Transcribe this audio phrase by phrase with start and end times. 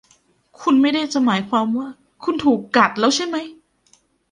[0.59, 1.87] คุณไม่ได้จะหมายความว่า
[2.23, 3.45] คุณถูกกัดแล้วใช่มั้ย?